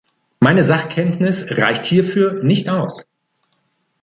Meine 0.39 0.63
Sachkenntnis 0.63 1.45
reicht 1.51 1.85
hierfür 1.85 2.41
nicht 2.43 2.69
aus. 2.71 3.05